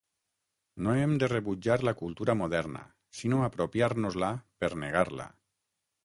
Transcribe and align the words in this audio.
No 0.85 0.93
hem 0.99 1.11
de 1.23 1.27
rebutjar 1.33 1.75
la 1.87 1.91
cultura 1.99 2.35
moderna 2.39 2.81
sinó 3.17 3.41
apropiar-nos-la 3.49 4.31
per 4.63 4.71
negar-la. 4.85 5.29